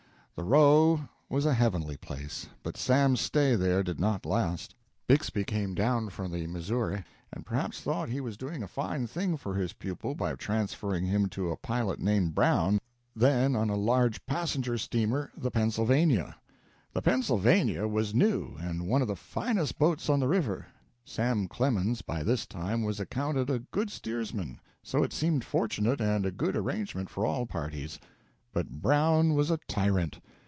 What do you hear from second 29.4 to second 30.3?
a tyrant.